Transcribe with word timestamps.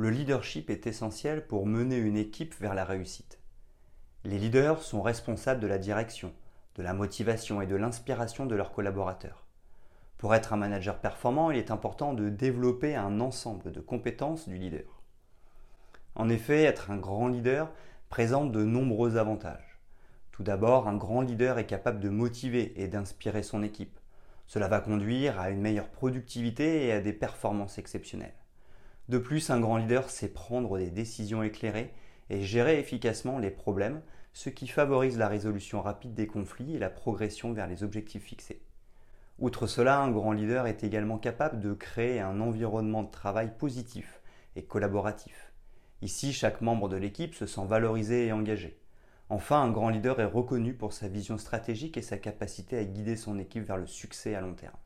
le 0.00 0.08
leadership 0.08 0.70
est 0.70 0.86
essentiel 0.86 1.46
pour 1.46 1.66
mener 1.66 1.98
une 1.98 2.16
équipe 2.16 2.54
vers 2.58 2.72
la 2.72 2.86
réussite. 2.86 3.38
Les 4.24 4.38
leaders 4.38 4.82
sont 4.82 5.02
responsables 5.02 5.60
de 5.60 5.66
la 5.66 5.76
direction, 5.76 6.32
de 6.76 6.82
la 6.82 6.94
motivation 6.94 7.60
et 7.60 7.66
de 7.66 7.76
l'inspiration 7.76 8.46
de 8.46 8.54
leurs 8.54 8.72
collaborateurs. 8.72 9.44
Pour 10.16 10.34
être 10.34 10.54
un 10.54 10.56
manager 10.56 10.98
performant, 11.00 11.50
il 11.50 11.58
est 11.58 11.70
important 11.70 12.14
de 12.14 12.30
développer 12.30 12.96
un 12.96 13.20
ensemble 13.20 13.72
de 13.72 13.80
compétences 13.80 14.48
du 14.48 14.56
leader. 14.56 15.02
En 16.14 16.30
effet, 16.30 16.62
être 16.62 16.90
un 16.90 16.96
grand 16.96 17.28
leader 17.28 17.70
présente 18.08 18.52
de 18.52 18.64
nombreux 18.64 19.18
avantages. 19.18 19.80
Tout 20.32 20.44
d'abord, 20.44 20.88
un 20.88 20.96
grand 20.96 21.20
leader 21.20 21.58
est 21.58 21.66
capable 21.66 22.00
de 22.00 22.08
motiver 22.08 22.72
et 22.82 22.88
d'inspirer 22.88 23.42
son 23.42 23.62
équipe. 23.62 23.98
Cela 24.46 24.66
va 24.66 24.80
conduire 24.80 25.38
à 25.38 25.50
une 25.50 25.60
meilleure 25.60 25.90
productivité 25.90 26.86
et 26.86 26.92
à 26.92 27.02
des 27.02 27.12
performances 27.12 27.76
exceptionnelles. 27.76 28.39
De 29.10 29.18
plus, 29.18 29.50
un 29.50 29.58
grand 29.58 29.76
leader 29.76 30.08
sait 30.08 30.28
prendre 30.28 30.78
des 30.78 30.92
décisions 30.92 31.42
éclairées 31.42 31.92
et 32.28 32.42
gérer 32.42 32.78
efficacement 32.78 33.40
les 33.40 33.50
problèmes, 33.50 34.02
ce 34.32 34.50
qui 34.50 34.68
favorise 34.68 35.18
la 35.18 35.26
résolution 35.26 35.82
rapide 35.82 36.14
des 36.14 36.28
conflits 36.28 36.76
et 36.76 36.78
la 36.78 36.90
progression 36.90 37.52
vers 37.52 37.66
les 37.66 37.82
objectifs 37.82 38.22
fixés. 38.22 38.62
Outre 39.40 39.66
cela, 39.66 39.98
un 39.98 40.12
grand 40.12 40.30
leader 40.30 40.68
est 40.68 40.84
également 40.84 41.18
capable 41.18 41.58
de 41.58 41.72
créer 41.72 42.20
un 42.20 42.40
environnement 42.40 43.02
de 43.02 43.10
travail 43.10 43.50
positif 43.58 44.20
et 44.54 44.62
collaboratif. 44.62 45.52
Ici, 46.02 46.32
chaque 46.32 46.60
membre 46.60 46.88
de 46.88 46.96
l'équipe 46.96 47.34
se 47.34 47.46
sent 47.46 47.66
valorisé 47.66 48.26
et 48.26 48.32
engagé. 48.32 48.78
Enfin, 49.28 49.60
un 49.60 49.72
grand 49.72 49.88
leader 49.88 50.20
est 50.20 50.24
reconnu 50.24 50.72
pour 50.72 50.92
sa 50.92 51.08
vision 51.08 51.36
stratégique 51.36 51.96
et 51.96 52.02
sa 52.02 52.16
capacité 52.16 52.78
à 52.78 52.84
guider 52.84 53.16
son 53.16 53.40
équipe 53.40 53.66
vers 53.66 53.76
le 53.76 53.88
succès 53.88 54.36
à 54.36 54.40
long 54.40 54.54
terme. 54.54 54.78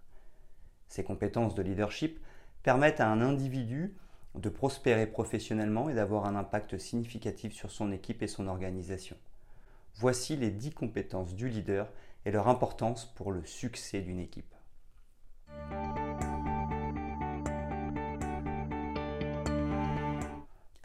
Ces 0.88 1.04
compétences 1.04 1.54
de 1.54 1.60
leadership 1.60 2.18
permettent 2.62 3.00
à 3.00 3.10
un 3.10 3.20
individu 3.20 3.94
de 4.34 4.48
prospérer 4.48 5.06
professionnellement 5.06 5.88
et 5.88 5.94
d'avoir 5.94 6.26
un 6.26 6.36
impact 6.36 6.78
significatif 6.78 7.54
sur 7.54 7.70
son 7.70 7.92
équipe 7.92 8.22
et 8.22 8.26
son 8.26 8.48
organisation. 8.48 9.16
Voici 9.96 10.36
les 10.36 10.50
10 10.50 10.72
compétences 10.72 11.34
du 11.34 11.48
leader 11.48 11.88
et 12.26 12.32
leur 12.32 12.48
importance 12.48 13.06
pour 13.14 13.30
le 13.30 13.44
succès 13.44 14.00
d'une 14.00 14.18
équipe. 14.18 14.54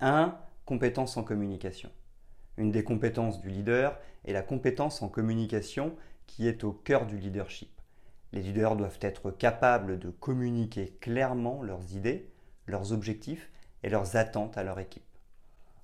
1. 0.02 0.38
Compétences 0.66 1.18
en 1.18 1.24
communication. 1.24 1.90
Une 2.58 2.72
des 2.72 2.84
compétences 2.84 3.42
du 3.42 3.50
leader 3.50 3.98
est 4.26 4.34
la 4.34 4.42
compétence 4.42 5.02
en 5.02 5.10
communication 5.10 5.96
qui 6.28 6.48
est 6.48 6.64
au 6.64 6.72
cœur 6.72 7.06
du 7.06 7.18
leadership. 7.18 7.70
Les 8.32 8.42
leaders 8.42 8.76
doivent 8.76 9.00
être 9.02 9.32
capables 9.32 9.98
de 9.98 10.10
communiquer 10.10 10.96
clairement 11.02 11.64
leurs 11.64 11.96
idées, 11.96 12.30
leurs 12.70 12.94
objectifs 12.94 13.52
et 13.84 13.90
leurs 13.90 14.16
attentes 14.16 14.58
à 14.58 14.64
leur 14.64 14.80
équipe. 14.80 15.04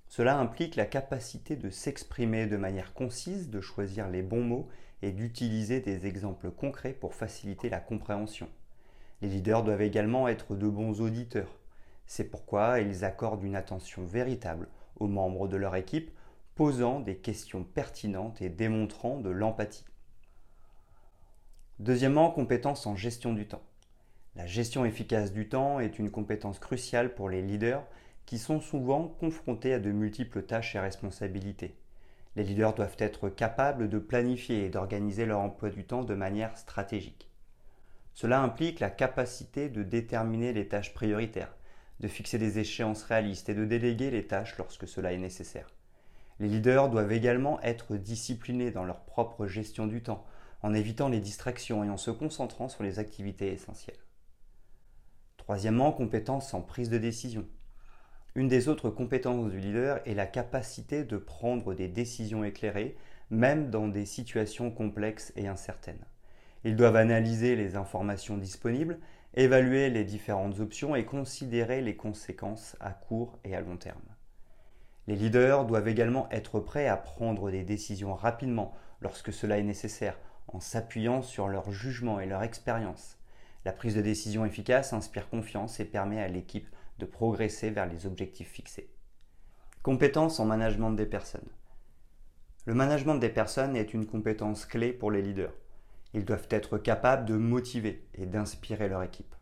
Cela 0.08 0.38
implique 0.38 0.76
la 0.76 0.86
capacité 0.86 1.56
de 1.56 1.70
s'exprimer 1.70 2.46
de 2.46 2.58
manière 2.58 2.94
concise, 2.94 3.50
de 3.50 3.60
choisir 3.60 4.08
les 4.08 4.22
bons 4.22 4.44
mots 4.44 4.70
et 5.02 5.12
d'utiliser 5.12 5.82
des 5.82 6.08
exemples 6.08 6.52
concrets 6.52 6.94
pour 6.94 7.14
faciliter 7.14 7.70
la 7.70 7.80
compréhension. 7.80 8.48
Les 9.22 9.30
leaders 9.30 9.64
doivent 9.64 9.82
également 9.82 10.28
être 10.28 10.56
de 10.56 10.70
bons 10.70 11.02
auditeurs. 11.02 11.60
C'est 12.06 12.26
pourquoi 12.26 12.80
ils 12.80 13.04
accordent 13.04 13.44
une 13.44 13.56
attention 13.56 14.04
véritable 14.06 14.68
aux 14.98 15.08
membres 15.08 15.48
de 15.48 15.58
leur 15.58 15.76
équipe 15.76 16.12
posant 16.54 17.00
des 17.00 17.18
questions 17.18 17.64
pertinentes 17.64 18.42
et 18.42 18.50
démontrant 18.50 19.20
de 19.20 19.30
l'empathie. 19.30 19.86
Deuxièmement, 21.80 22.32
compétence 22.32 22.86
en 22.86 22.96
gestion 22.96 23.34
du 23.34 23.48
temps. 23.48 23.64
La 24.36 24.48
gestion 24.48 24.84
efficace 24.84 25.32
du 25.32 25.48
temps 25.48 25.80
est 25.80 25.98
une 25.98 26.12
compétence 26.12 26.60
cruciale 26.60 27.16
pour 27.16 27.30
les 27.30 27.42
leaders 27.42 27.86
qui 28.26 28.38
sont 28.38 28.60
souvent 28.60 29.08
confrontés 29.08 29.74
à 29.74 29.80
de 29.80 29.92
multiples 29.92 30.42
tâches 30.42 30.76
et 30.76 30.80
responsabilités. 30.80 31.74
Les 32.36 32.44
leaders 32.44 32.74
doivent 32.74 32.98
être 33.00 33.30
capables 33.30 33.88
de 33.88 33.98
planifier 33.98 34.66
et 34.66 34.70
d'organiser 34.70 35.26
leur 35.26 35.40
emploi 35.40 35.70
du 35.70 35.86
temps 35.86 36.04
de 36.04 36.16
manière 36.16 36.58
stratégique. 36.58 37.30
Cela 38.14 38.42
implique 38.42 38.82
la 38.82 38.90
capacité 38.90 39.70
de 39.70 39.84
déterminer 39.84 40.52
les 40.52 40.68
tâches 40.68 40.94
prioritaires, 40.94 41.56
de 42.02 42.10
fixer 42.10 42.38
des 42.38 42.60
échéances 42.60 43.04
réalistes 43.04 43.48
et 43.48 43.56
de 43.56 43.64
déléguer 43.64 44.12
les 44.12 44.28
tâches 44.28 44.58
lorsque 44.58 44.88
cela 44.88 45.14
est 45.14 45.18
nécessaire. 45.18 45.70
Les 46.42 46.50
leaders 46.50 46.90
doivent 46.90 47.14
également 47.14 47.62
être 47.62 47.96
disciplinés 47.96 48.72
dans 48.72 48.84
leur 48.84 49.06
propre 49.06 49.48
gestion 49.48 49.88
du 49.88 50.04
temps, 50.04 50.26
en 50.62 50.74
évitant 50.74 51.08
les 51.08 51.22
distractions 51.22 51.86
et 51.86 51.90
en 51.90 51.96
se 51.96 52.12
concentrant 52.12 52.68
sur 52.68 52.84
les 52.84 53.00
activités 53.00 53.54
essentielles. 53.54 53.96
Troisièmement, 55.46 55.92
compétence 55.92 56.56
en 56.56 56.62
prise 56.62 56.90
de 56.90 56.98
décision. 56.98 57.46
Une 58.34 58.48
des 58.48 58.68
autres 58.68 58.90
compétences 58.90 59.52
du 59.52 59.60
leader 59.60 60.00
est 60.08 60.16
la 60.16 60.26
capacité 60.26 61.04
de 61.04 61.18
prendre 61.18 61.76
des 61.76 61.88
décisions 61.88 62.44
éclairées, 62.44 62.98
même 63.30 63.70
dans 63.70 63.88
des 63.88 64.08
situations 64.08 64.72
complexes 64.72 65.32
et 65.36 65.48
incertaines. 65.48 66.04
Ils 66.64 66.76
doivent 66.76 66.96
analyser 66.96 67.56
les 67.56 67.76
informations 67.76 68.38
disponibles, 68.38 68.98
évaluer 69.36 69.92
les 69.92 70.04
différentes 70.04 70.60
options 70.62 70.96
et 70.96 71.06
considérer 71.06 71.80
les 71.82 71.96
conséquences 71.96 72.76
à 72.80 72.90
court 72.90 73.38
et 73.44 73.56
à 73.56 73.62
long 73.62 73.78
terme. 73.78 74.02
Les 75.06 75.16
leaders 75.16 75.66
doivent 75.66 75.88
également 75.88 76.28
être 76.32 76.60
prêts 76.60 76.88
à 76.88 76.98
prendre 76.98 77.52
des 77.52 77.64
décisions 77.64 78.16
rapidement 78.16 78.74
lorsque 79.00 79.32
cela 79.32 79.60
est 79.60 79.64
nécessaire, 79.64 80.18
en 80.48 80.60
s'appuyant 80.60 81.22
sur 81.22 81.50
leur 81.50 81.72
jugement 81.72 82.20
et 82.20 82.26
leur 82.26 82.42
expérience. 82.42 83.20
La 83.66 83.74
prise 83.74 83.96
de 83.96 84.02
décision 84.02 84.46
efficace 84.46 84.94
inspire 84.94 85.28
confiance 85.28 85.80
et 85.80 85.86
permet 85.86 86.22
à 86.22 86.28
l'équipe 86.28 86.68
de 87.00 87.06
progresser 87.06 87.72
vers 87.72 87.88
les 87.88 88.06
objectifs 88.06 88.52
fixés. 88.52 88.92
Compétence 89.82 90.40
en 90.40 90.46
management 90.46 90.92
des 90.92 91.08
personnes. 91.08 91.50
Le 92.66 92.76
management 92.76 93.16
des 93.16 93.30
personnes 93.30 93.76
est 93.76 93.96
une 93.96 94.06
compétence 94.06 94.68
clé 94.68 94.94
pour 94.94 95.10
les 95.10 95.24
leaders. 95.24 95.54
Ils 96.14 96.26
doivent 96.26 96.48
être 96.52 96.78
capables 96.78 97.26
de 97.26 97.36
motiver 97.36 98.08
et 98.14 98.28
d'inspirer 98.28 98.88
leur 98.88 99.02
équipe. 99.02 99.34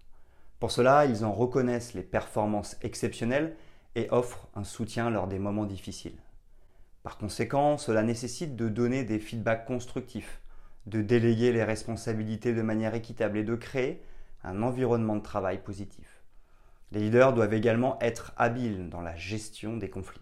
Pour 0.59 0.71
cela, 0.71 1.05
ils 1.05 1.25
en 1.25 1.33
reconnaissent 1.33 1.93
les 1.93 2.01
performances 2.01 2.77
exceptionnelles 2.81 3.57
et 3.95 4.07
offre 4.09 4.47
un 4.55 4.63
soutien 4.63 5.09
lors 5.09 5.27
des 5.27 5.37
moments 5.37 5.65
difficiles. 5.65 6.17
Par 7.03 7.17
conséquent, 7.17 7.77
cela 7.77 8.03
nécessite 8.03 8.55
de 8.55 8.69
donner 8.69 9.03
des 9.03 9.19
feedbacks 9.19 9.65
constructifs, 9.65 10.39
de 10.85 11.01
déléguer 11.01 11.51
les 11.51 11.65
responsabilités 11.65 12.53
de 12.53 12.61
manière 12.61 12.95
équitable 12.95 13.37
et 13.37 13.43
de 13.43 13.55
créer 13.55 14.01
un 14.43 14.61
environnement 14.61 15.15
de 15.15 15.21
travail 15.21 15.63
positif. 15.63 16.23
Les 16.91 16.99
leaders 16.99 17.33
doivent 17.33 17.53
également 17.53 17.97
être 18.01 18.33
habiles 18.37 18.89
dans 18.89 19.01
la 19.01 19.15
gestion 19.15 19.77
des 19.77 19.89
conflits. 19.89 20.21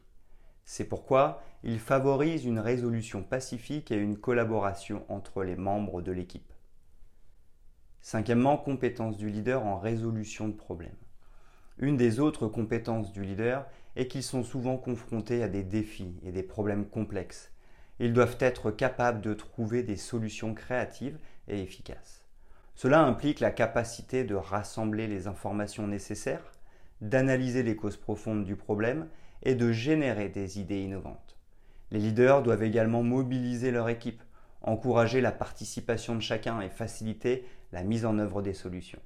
C'est 0.63 0.85
pourquoi 0.85 1.41
ils 1.63 1.79
favorisent 1.79 2.45
une 2.45 2.59
résolution 2.59 3.23
pacifique 3.23 3.91
et 3.91 3.97
une 3.97 4.17
collaboration 4.17 5.03
entre 5.09 5.43
les 5.43 5.55
membres 5.55 6.01
de 6.01 6.11
l'équipe. 6.11 6.53
Cinquièmement, 7.99 8.57
compétence 8.57 9.17
du 9.17 9.29
leader 9.29 9.65
en 9.65 9.77
résolution 9.77 10.47
de 10.47 10.53
problèmes. 10.53 10.95
Une 11.77 11.97
des 11.97 12.19
autres 12.19 12.47
compétences 12.47 13.11
du 13.11 13.23
leader 13.23 13.65
est 13.95 14.07
qu'ils 14.07 14.23
sont 14.23 14.43
souvent 14.43 14.77
confrontés 14.77 15.43
à 15.43 15.47
des 15.47 15.63
défis 15.63 16.15
et 16.23 16.31
des 16.31 16.43
problèmes 16.43 16.87
complexes. 16.87 17.51
Ils 17.99 18.13
doivent 18.13 18.37
être 18.39 18.71
capables 18.71 19.21
de 19.21 19.33
trouver 19.33 19.83
des 19.83 19.97
solutions 19.97 20.53
créatives 20.53 21.19
et 21.47 21.61
efficaces. 21.61 22.20
Cela 22.81 23.03
implique 23.03 23.41
la 23.41 23.51
capacité 23.51 24.23
de 24.23 24.33
rassembler 24.33 25.05
les 25.05 25.27
informations 25.27 25.85
nécessaires, 25.85 26.51
d'analyser 26.99 27.61
les 27.61 27.75
causes 27.75 27.95
profondes 27.95 28.43
du 28.43 28.55
problème 28.55 29.07
et 29.43 29.53
de 29.53 29.71
générer 29.71 30.29
des 30.29 30.59
idées 30.59 30.81
innovantes. 30.81 31.37
Les 31.91 31.99
leaders 31.99 32.41
doivent 32.41 32.63
également 32.63 33.03
mobiliser 33.03 33.69
leur 33.69 33.87
équipe, 33.87 34.23
encourager 34.63 35.21
la 35.21 35.31
participation 35.31 36.15
de 36.15 36.21
chacun 36.21 36.59
et 36.59 36.69
faciliter 36.69 37.45
la 37.71 37.83
mise 37.83 38.03
en 38.03 38.17
œuvre 38.17 38.41
des 38.41 38.55
solutions. 38.55 39.01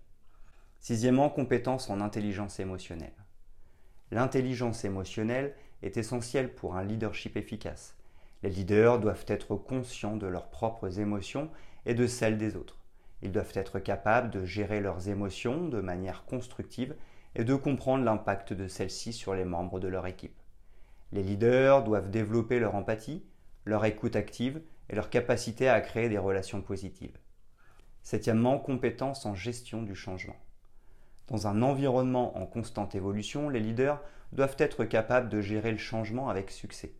Sixièmement, 0.80 1.28
compétence 1.28 1.90
en 1.90 2.00
intelligence 2.00 2.62
émotionnelle. 2.62 3.26
L'intelligence 4.10 4.86
émotionnelle 4.86 5.54
est 5.84 5.98
essentielle 5.98 6.54
pour 6.54 6.78
un 6.78 6.86
leadership 6.86 7.36
efficace. 7.36 7.98
Les 8.42 8.52
leaders 8.52 9.02
doivent 9.02 9.26
être 9.28 9.58
conscients 9.58 10.16
de 10.16 10.28
leurs 10.28 10.50
propres 10.50 11.02
émotions 11.02 11.50
et 11.86 11.94
de 11.94 12.08
celles 12.08 12.38
des 12.38 12.56
autres. 12.56 12.85
Ils 13.26 13.32
doivent 13.32 13.54
être 13.56 13.80
capables 13.80 14.30
de 14.30 14.46
gérer 14.46 14.82
leurs 14.82 15.10
émotions 15.10 15.68
de 15.68 15.82
manière 15.82 16.26
constructive 16.26 16.96
et 17.34 17.44
de 17.44 17.56
comprendre 17.56 18.04
l'impact 18.04 18.54
de 18.54 18.68
celles-ci 18.68 19.14
sur 19.14 19.34
les 19.34 19.46
membres 19.46 19.80
de 19.80 19.88
leur 19.88 20.06
équipe. 20.06 20.40
Les 21.12 21.24
leaders 21.24 21.84
doivent 21.84 22.12
développer 22.12 22.60
leur 22.60 22.76
empathie, 22.76 23.26
leur 23.66 23.84
écoute 23.84 24.16
active 24.16 24.62
et 24.90 24.96
leur 24.96 25.10
capacité 25.10 25.68
à 25.68 25.82
créer 25.82 26.08
des 26.08 26.20
relations 26.20 26.62
positives. 26.62 27.18
Septièmement, 28.04 28.60
compétence 28.60 29.26
en 29.26 29.34
gestion 29.34 29.82
du 29.82 29.96
changement. 29.96 30.38
Dans 31.28 31.48
un 31.48 31.64
environnement 31.64 32.38
en 32.38 32.46
constante 32.46 32.94
évolution, 32.94 33.50
les 33.50 33.60
leaders 33.60 34.04
doivent 34.34 34.58
être 34.60 34.86
capables 34.86 35.30
de 35.30 35.42
gérer 35.42 35.72
le 35.72 35.80
changement 35.80 36.30
avec 36.30 36.52
succès. 36.52 36.94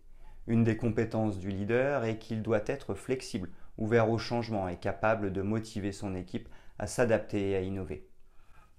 Une 0.48 0.64
des 0.64 0.76
compétences 0.76 1.38
du 1.38 1.50
leader 1.50 2.04
est 2.04 2.18
qu'il 2.18 2.42
doit 2.42 2.64
être 2.66 2.96
flexible, 2.96 3.52
ouvert 3.78 4.10
au 4.10 4.18
changement 4.18 4.68
et 4.68 4.78
capable 4.78 5.34
de 5.34 5.42
motiver 5.42 5.92
son 5.92 6.16
équipe 6.16 6.50
à 6.80 6.88
s'adapter 6.88 7.52
et 7.52 7.56
à 7.56 7.62
innover. 7.62 8.08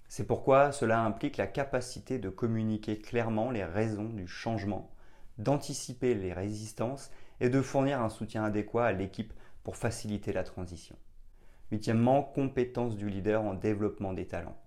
C'est 0.07 0.25
pourquoi 0.25 0.71
cela 0.71 1.01
implique 1.01 1.37
la 1.37 1.47
capacité 1.47 2.19
de 2.19 2.29
communiquer 2.29 2.99
clairement 2.99 3.51
les 3.51 3.65
raisons 3.65 4.09
du 4.09 4.27
changement, 4.27 4.89
d'anticiper 5.37 6.15
les 6.15 6.33
résistances 6.33 7.11
et 7.39 7.49
de 7.49 7.61
fournir 7.61 8.01
un 8.01 8.09
soutien 8.09 8.43
adéquat 8.43 8.85
à 8.85 8.91
l'équipe 8.93 9.33
pour 9.63 9.75
faciliter 9.75 10.31
la 10.31 10.43
transition. 10.43 10.95
Huitièmement, 11.71 12.23
compétence 12.23 12.95
du 12.95 13.09
leader 13.09 13.43
en 13.43 13.53
développement 13.53 14.13
des 14.13 14.25
talents. 14.25 14.57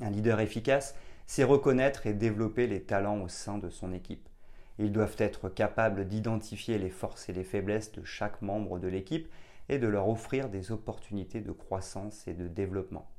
Un 0.00 0.10
leader 0.10 0.40
efficace, 0.40 0.94
c'est 1.26 1.44
reconnaître 1.44 2.06
et 2.06 2.14
développer 2.14 2.66
les 2.66 2.82
talents 2.82 3.20
au 3.20 3.28
sein 3.28 3.58
de 3.58 3.68
son 3.68 3.92
équipe. 3.92 4.28
Ils 4.78 4.92
doivent 4.92 5.16
être 5.18 5.48
capables 5.48 6.06
d'identifier 6.06 6.78
les 6.78 6.90
forces 6.90 7.28
et 7.28 7.32
les 7.32 7.44
faiblesses 7.44 7.92
de 7.92 8.04
chaque 8.04 8.42
membre 8.42 8.78
de 8.78 8.88
l'équipe 8.88 9.28
et 9.68 9.78
de 9.78 9.86
leur 9.86 10.08
offrir 10.08 10.48
des 10.48 10.70
opportunités 10.70 11.40
de 11.40 11.52
croissance 11.52 12.28
et 12.28 12.34
de 12.34 12.46
développement. 12.46 13.10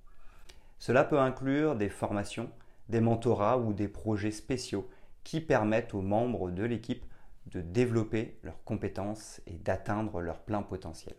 Cela 0.80 1.04
peut 1.04 1.20
inclure 1.20 1.76
des 1.76 1.90
formations, 1.90 2.50
des 2.90 3.02
mentorats 3.02 3.58
ou 3.58 3.74
des 3.74 3.88
projets 3.88 4.32
spéciaux 4.32 4.88
qui 5.24 5.42
permettent 5.42 5.94
aux 5.94 6.02
membres 6.02 6.52
de 6.52 6.64
l'équipe 6.64 7.06
de 7.48 7.62
développer 7.62 8.38
leurs 8.44 8.64
compétences 8.64 9.42
et 9.48 9.58
d'atteindre 9.58 10.22
leur 10.22 10.40
plein 10.40 10.62
potentiel. 10.62 11.16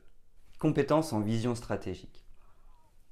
Compétences 0.59 1.13
en 1.13 1.21
vision 1.21 1.55
stratégique. 1.55 2.25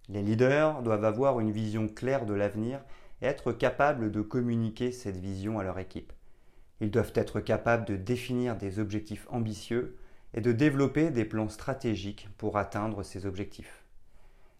Les 0.08 0.23
leaders 0.23 0.82
doivent 0.82 1.05
avoir 1.05 1.40
une 1.40 1.50
vision 1.50 1.88
claire 1.88 2.26
de 2.26 2.34
l'avenir 2.34 2.81
et 3.20 3.26
être 3.26 3.52
capables 3.52 4.11
de 4.11 4.23
communiquer 4.23 4.93
cette 4.93 5.17
vision 5.17 5.58
à 5.58 5.64
leur 5.64 5.78
équipe. 5.78 6.12
Ils 6.81 6.90
doivent 6.90 7.12
être 7.14 7.40
capables 7.40 7.87
de 7.87 7.96
définir 7.96 8.56
des 8.56 8.78
objectifs 8.78 9.26
ambitieux 9.31 9.96
et 10.34 10.40
de 10.40 10.52
développer 10.52 11.11
des 11.11 11.25
plans 11.25 11.49
stratégiques 11.49 12.28
pour 12.37 12.58
atteindre 12.58 13.02
ces 13.02 13.25
objectifs. 13.25 13.84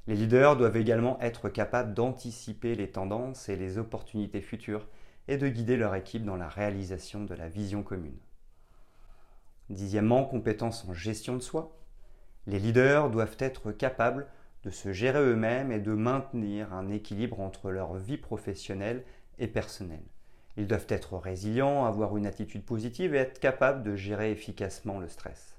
Les 0.07 0.15
leaders 0.15 0.57
doivent 0.57 0.77
également 0.77 1.21
être 1.21 1.49
capables 1.49 1.93
d'anticiper 1.93 2.75
les 2.75 2.91
tendances 2.91 3.49
et 3.49 3.57
les 3.57 3.77
opportunités 3.77 4.41
futures 4.41 4.87
et 5.29 5.37
de 5.37 5.49
guider 5.49 5.77
leur 5.77 5.95
équipe 5.95 6.25
dans 6.25 6.37
la 6.37 6.49
réalisation 6.49 7.25
de 7.25 7.35
la 7.35 7.49
vision 7.49 7.83
commune. 7.83 8.19
Dixièmement, 9.69 10.25
compétences 10.25 10.85
en 10.89 10.95
gestion 10.95 11.35
de 11.35 11.43
soi. 11.43 11.77
Les 12.47 12.61
leaders 12.61 13.11
doivent 13.11 13.37
être 13.41 13.73
capables 13.73 14.29
de 14.63 14.71
se 14.71 14.93
gérer 14.93 15.21
eux-mêmes 15.21 15.73
et 15.73 15.81
de 15.81 15.93
maintenir 15.93 16.73
un 16.73 16.89
équilibre 16.89 17.41
entre 17.41 17.71
leur 17.71 17.95
vie 17.95 18.17
professionnelle 18.17 19.05
et 19.39 19.49
personnelle. 19.49 20.05
Ils 20.57 20.67
doivent 20.67 20.87
être 20.89 21.17
résilients, 21.19 21.85
avoir 21.85 22.17
une 22.17 22.27
attitude 22.27 22.65
positive 22.65 23.15
et 23.15 23.19
être 23.19 23.39
capables 23.41 23.83
de 23.83 23.95
gérer 23.95 24.31
efficacement 24.31 24.99
le 24.99 25.09
stress. 25.09 25.57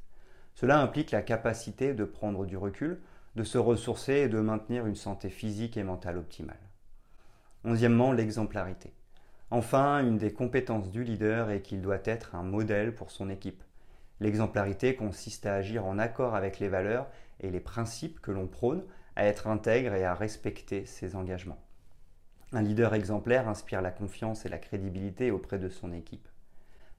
Cela 0.56 0.80
implique 0.80 1.12
la 1.12 1.22
capacité 1.22 1.94
de 1.94 2.04
prendre 2.04 2.46
du 2.46 2.58
recul, 2.58 3.00
de 3.36 3.44
se 3.44 3.60
ressourcer 3.60 4.14
et 4.14 4.28
de 4.28 4.40
maintenir 4.40 4.88
une 4.88 4.96
santé 4.96 5.30
physique 5.30 5.78
et 5.78 5.84
mentale 5.84 6.18
optimale. 6.18 6.58
Onzièmement, 7.64 8.12
l'exemplarité. 8.12 8.92
Enfin, 9.52 10.06
une 10.06 10.18
des 10.18 10.34
compétences 10.34 10.90
du 10.90 11.04
leader 11.04 11.52
est 11.52 11.62
qu'il 11.62 11.82
doit 11.82 12.02
être 12.04 12.34
un 12.34 12.44
modèle 12.44 12.96
pour 12.96 13.12
son 13.12 13.30
équipe. 13.30 13.64
L'exemplarité 14.20 14.96
consiste 14.96 15.46
à 15.46 15.54
agir 15.54 15.86
en 15.86 16.00
accord 16.00 16.34
avec 16.34 16.60
les 16.60 16.70
valeurs 16.70 17.08
et 17.40 17.52
les 17.52 17.60
principes 17.60 18.20
que 18.20 18.32
l'on 18.32 18.48
prône, 18.48 18.84
à 19.16 19.26
être 19.26 19.48
intègre 19.48 19.94
et 19.94 20.04
à 20.04 20.16
respecter 20.16 20.86
ses 20.86 21.16
engagements. 21.16 21.62
Un 22.54 22.62
leader 22.62 22.94
exemplaire 22.94 23.50
inspire 23.50 23.82
la 23.82 23.92
confiance 23.92 24.46
et 24.46 24.50
la 24.50 24.58
crédibilité 24.58 25.32
auprès 25.32 25.60
de 25.60 25.68
son 25.68 25.92
équipe. 25.92 26.28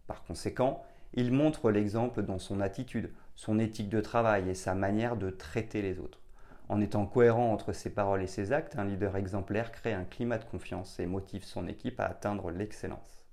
Par 0.06 0.22
conséquent, 0.24 0.84
il 1.14 1.32
montre 1.32 1.70
l'exemple 1.70 2.22
dans 2.22 2.38
son 2.38 2.60
attitude, 2.60 3.10
son 3.34 3.58
éthique 3.58 3.88
de 3.88 4.00
travail 4.02 4.50
et 4.50 4.54
sa 4.54 4.74
manière 4.74 5.16
de 5.16 5.30
traiter 5.30 5.80
les 5.80 5.98
autres. 6.00 6.20
En 6.68 6.82
étant 6.82 7.06
cohérent 7.06 7.50
entre 7.50 7.72
ses 7.72 7.88
paroles 7.88 8.22
et 8.22 8.26
ses 8.26 8.52
actes, 8.52 8.76
un 8.76 8.84
leader 8.84 9.16
exemplaire 9.16 9.72
crée 9.72 9.94
un 9.94 10.04
climat 10.04 10.36
de 10.36 10.44
confiance 10.44 11.00
et 11.00 11.06
motive 11.06 11.44
son 11.44 11.66
équipe 11.66 11.98
à 11.98 12.04
atteindre 12.04 12.50
l'excellence. 12.50 13.24